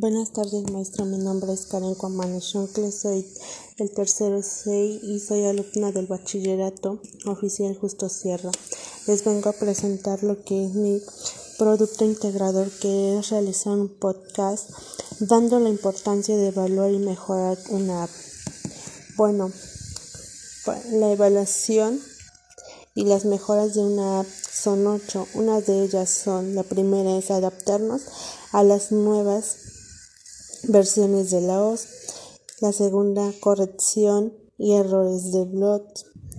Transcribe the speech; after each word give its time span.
Buenas 0.00 0.32
tardes, 0.32 0.70
maestro. 0.70 1.06
Mi 1.06 1.18
nombre 1.18 1.52
es 1.52 1.66
Karen 1.66 1.96
Cuamanechoncle, 1.96 2.92
soy 2.92 3.26
el 3.78 3.90
tercero 3.90 4.44
C 4.44 5.00
y 5.02 5.18
soy 5.18 5.44
alumna 5.44 5.90
del 5.90 6.06
bachillerato 6.06 7.02
oficial 7.26 7.76
Justo 7.76 8.08
Sierra. 8.08 8.52
Les 9.08 9.24
vengo 9.24 9.50
a 9.50 9.54
presentar 9.54 10.22
lo 10.22 10.44
que 10.44 10.66
es 10.66 10.74
mi 10.74 11.02
producto 11.58 12.04
integrador, 12.04 12.70
que 12.70 13.18
es 13.18 13.30
realizar 13.30 13.72
un 13.72 13.88
podcast 13.88 14.70
dando 15.18 15.58
la 15.58 15.68
importancia 15.68 16.36
de 16.36 16.46
evaluar 16.46 16.92
y 16.92 17.00
mejorar 17.00 17.58
una 17.70 18.04
app. 18.04 18.10
Bueno, 19.16 19.50
la 20.92 21.10
evaluación 21.10 22.00
y 22.94 23.02
las 23.02 23.24
mejoras 23.24 23.74
de 23.74 23.80
una 23.80 24.20
app 24.20 24.28
son 24.28 24.86
ocho. 24.86 25.26
Una 25.34 25.60
de 25.60 25.82
ellas 25.82 26.08
son, 26.08 26.54
la 26.54 26.62
primera 26.62 27.18
es 27.18 27.32
adaptarnos 27.32 28.02
a 28.52 28.62
las 28.62 28.92
nuevas 28.92 29.56
versiones 30.64 31.30
de 31.30 31.40
la 31.40 31.62
OS. 31.62 31.86
La 32.60 32.72
segunda, 32.72 33.32
corrección 33.40 34.32
y 34.58 34.72
errores 34.72 35.32
de 35.32 35.44
blog. 35.44 35.82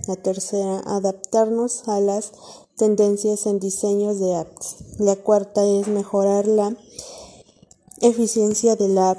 La 0.06 0.16
tercera, 0.16 0.82
adaptarnos 0.86 1.88
a 1.88 2.00
las 2.00 2.32
tendencias 2.76 3.46
en 3.46 3.60
diseños 3.60 4.18
de 4.18 4.36
apps. 4.36 4.76
La 4.98 5.16
cuarta 5.16 5.64
es 5.64 5.88
mejorar 5.88 6.46
la 6.46 6.76
eficiencia 8.00 8.76
de 8.76 8.88
la 8.88 9.10
app. 9.10 9.18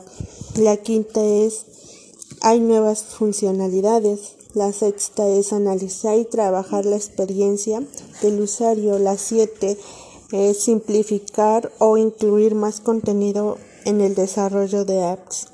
La 0.56 0.78
quinta 0.78 1.24
es 1.24 1.66
hay 2.42 2.60
nuevas 2.60 3.04
funcionalidades. 3.04 4.36
La 4.54 4.74
sexta 4.74 5.28
es 5.30 5.54
analizar 5.54 6.18
y 6.18 6.26
trabajar 6.26 6.86
la 6.86 6.96
experiencia 6.96 7.84
del 8.22 8.42
usuario. 8.42 8.98
La 8.98 9.18
siete 9.18 9.78
es 10.32 10.60
simplificar 10.60 11.72
o 11.78 11.98
incluir 11.98 12.56
más 12.56 12.80
contenido 12.80 13.58
en 13.86 14.02
el 14.02 14.16
desarrollo 14.16 14.86
de 14.86 15.04
apps. 15.04 15.48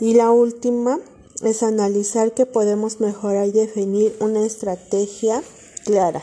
Y 0.00 0.14
la 0.14 0.30
última 0.30 0.98
es 1.42 1.62
analizar 1.62 2.32
que 2.32 2.46
podemos 2.46 3.00
mejorar 3.00 3.46
y 3.46 3.52
definir 3.52 4.16
una 4.20 4.44
estrategia 4.44 5.42
clara. 5.84 6.22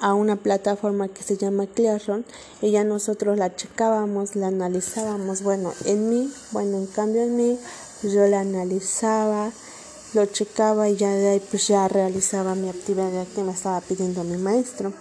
a 0.00 0.14
una 0.14 0.36
plataforma 0.36 1.08
que 1.08 1.22
se 1.22 1.36
llama 1.36 1.66
Classroom 1.66 2.24
y 2.60 2.70
ya 2.70 2.84
nosotros 2.84 3.38
la 3.38 3.54
checábamos, 3.54 4.36
la 4.36 4.48
analizábamos. 4.48 5.42
Bueno, 5.42 5.72
en 5.84 6.10
mí, 6.10 6.32
bueno, 6.52 6.78
en 6.78 6.86
cambio 6.86 7.22
en 7.22 7.36
mí, 7.36 7.58
pues 8.00 8.12
yo 8.12 8.26
la 8.26 8.40
analizaba, 8.40 9.50
lo 10.14 10.26
checaba 10.26 10.88
y 10.88 10.96
ya 10.96 11.10
de 11.10 11.28
ahí 11.28 11.42
pues 11.50 11.68
ya 11.68 11.88
realizaba 11.88 12.54
mi 12.54 12.68
actividad 12.68 13.26
que 13.34 13.42
me 13.42 13.52
estaba 13.52 13.80
pidiendo 13.80 14.24
mi 14.24 14.38
maestro 14.38 14.92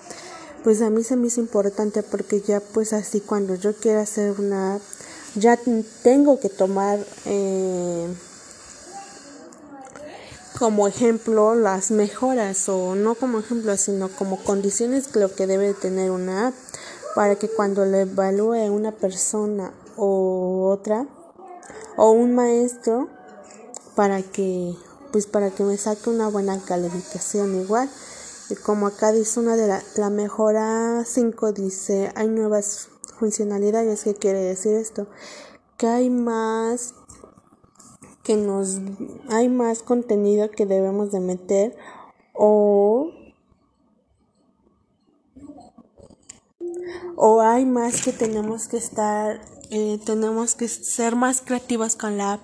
pues 0.68 0.81
a 0.81 0.90
mí 0.90 1.02
se 1.02 1.16
me 1.16 1.28
hizo 1.28 1.40
importante 1.40 2.03
porque 2.03 2.41
ya 2.41 2.59
pues 2.59 2.91
así 2.91 3.22
cuando 3.22 3.56
yo 3.56 3.74
quiera 3.74 4.02
hacer 4.02 4.34
una 4.38 4.80
ya 5.36 5.57
tengo 6.03 6.41
que 6.41 6.50
tomar 6.50 7.00
eh, 7.25 8.07
como 10.57 10.88
ejemplo 10.88 11.56
las 11.56 11.91
mejoras 11.91 12.68
o 12.69 12.95
no 12.95 13.16
como 13.16 13.40
ejemplo 13.40 13.75
sino 13.78 14.09
como 14.09 14.38
condiciones 14.44 15.16
lo 15.16 15.34
que 15.34 15.47
debe 15.47 15.73
tener 15.73 16.12
una 16.12 16.47
app 16.47 16.53
para 17.16 17.35
que 17.35 17.50
cuando 17.50 17.85
le 17.85 18.01
evalúe 18.01 18.72
una 18.72 18.91
persona 18.91 19.72
o 19.95 20.69
otra 20.72 21.06
o 21.95 22.12
un 22.12 22.35
maestro 22.35 23.07
para 23.95 24.22
que 24.22 24.75
pues 25.12 25.25
para 25.25 25.51
que 25.51 25.63
me 25.63 25.78
saque 25.78 26.09
una 26.09 26.28
buena 26.28 26.59
calificación 26.59 27.56
igual 27.62 27.89
y 28.50 28.56
como 28.56 28.88
acá 28.88 29.12
dice 29.12 29.39
una 29.41 29.57
de 29.57 29.68
la, 29.68 29.84
la 29.97 30.09
mejora 30.09 31.03
5 31.06 31.51
dice, 31.51 32.13
hay 32.16 32.29
nuevas 32.29 32.88
funcionalidades. 33.19 34.03
¿Qué 34.03 34.16
quiere 34.16 34.39
decir 34.39 34.74
esto? 34.75 35.07
Que 35.78 35.88
hay 35.88 36.09
más 36.09 36.94
que 38.28 38.36
nos 38.36 38.82
hay 39.30 39.48
más 39.48 39.82
contenido 39.82 40.52
que 40.52 40.66
debemos 40.66 41.14
de 41.14 41.22
meter 41.22 41.78
o 42.34 43.10
o 47.16 47.40
hay 47.40 47.66
más 47.66 48.04
que 48.04 48.12
tenemos 48.12 48.68
que 48.68 48.76
estar 48.76 49.40
eh, 49.70 50.00
tenemos 50.06 50.56
que 50.56 50.68
ser 50.68 51.16
más 51.16 51.42
creativas 51.42 51.96
con 51.96 52.18
la 52.18 52.34
app, 52.34 52.42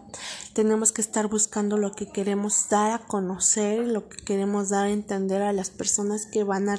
tenemos 0.53 0.91
que 0.91 1.01
estar 1.01 1.27
buscando 1.27 1.77
lo 1.77 1.93
que 1.93 2.07
queremos 2.07 2.67
dar 2.69 2.91
a 2.91 2.99
conocer, 2.99 3.87
lo 3.87 4.09
que 4.09 4.17
queremos 4.23 4.69
dar 4.69 4.87
a 4.87 4.91
entender 4.91 5.41
a 5.41 5.53
las 5.53 5.69
personas 5.69 6.25
que 6.25 6.43
van 6.43 6.69
a 6.69 6.77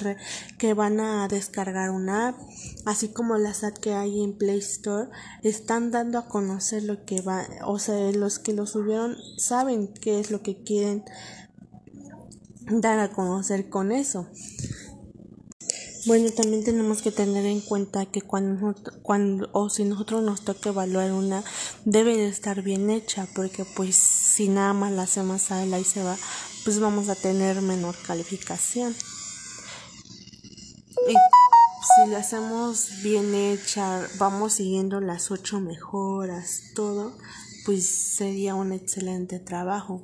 que 0.59 0.75
van 0.75 1.01
a 1.01 1.29
descargar 1.29 1.91
una 1.91 2.29
app, 2.29 2.37
así 2.85 3.09
como 3.09 3.39
las 3.39 3.65
apps 3.65 3.79
que 3.79 3.95
hay 3.95 4.23
en 4.23 4.37
Play 4.37 4.59
Store 4.59 5.09
están 5.43 5.91
dando 5.91 6.19
a 6.19 6.29
conocer 6.29 6.83
lo 6.83 7.05
que 7.05 7.23
va, 7.23 7.47
o 7.65 7.79
sea, 7.79 8.13
los 8.13 8.39
que 8.39 8.53
lo 8.53 8.67
subieron 8.67 9.17
saben 9.39 9.89
qué 9.89 10.21
es 10.21 10.31
lo 10.31 10.43
que 10.43 10.63
quieren 10.63 11.05
dar 12.67 12.99
a 12.99 13.11
conocer 13.11 13.69
con 13.69 13.93
eso. 13.93 14.29
Bueno, 16.07 16.31
también 16.33 16.63
tenemos 16.63 17.01
que 17.01 17.11
tener 17.11 17.47
en 17.47 17.63
cuenta 17.63 18.05
que 18.05 18.21
cuando, 18.21 18.75
cuando 19.01 19.49
o 19.53 19.71
si 19.71 19.85
nosotros 19.85 20.23
nos 20.23 20.43
toca 20.43 20.69
evaluar 20.69 21.13
una, 21.13 21.43
debe 21.87 22.15
de 22.15 22.29
estar 22.29 22.61
bien 22.61 22.91
hecha, 22.91 23.27
porque 23.35 23.65
pues 23.65 23.97
si 23.97 24.49
nada 24.49 24.75
más 24.75 24.93
la 24.93 25.05
hacemos 25.05 25.51
a 25.51 25.63
él 25.63 25.75
y 25.81 25.85
se 25.85 26.03
va, 26.03 26.19
pues 26.65 26.79
vamos 26.79 27.09
a 27.09 27.15
tener 27.15 27.63
menor 27.63 27.97
calificación. 28.07 28.95
Y 31.09 31.15
si 31.15 32.11
la 32.11 32.19
hacemos 32.19 33.03
bien 33.03 33.35
hecha, 33.35 34.07
vamos 34.19 34.53
siguiendo 34.55 35.01
las 35.01 35.31
ocho 35.31 35.59
mejoras, 35.59 36.65
todo, 36.75 37.17
pues 37.65 37.89
sería 37.89 38.55
un 38.55 38.73
excelente 38.73 39.39
trabajo. 39.39 40.03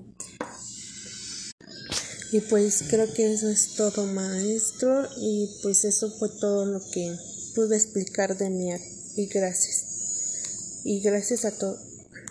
Y 2.33 2.41
pues 2.41 2.85
creo 2.89 3.13
que 3.13 3.33
eso 3.33 3.49
es 3.49 3.75
todo 3.75 4.07
maestro 4.07 5.09
y 5.19 5.59
pues 5.63 5.85
eso 5.85 6.11
fue 6.19 6.29
todo 6.29 6.65
lo 6.65 6.81
que 6.91 7.17
pude 7.57 7.77
explicar 7.77 8.37
de 8.37 8.51
mí 8.51 8.71
y 9.17 9.27
gracias. 9.27 10.83
Y 10.85 11.01
gracias 11.01 11.45
a 11.45 11.59
todos. 11.59 11.90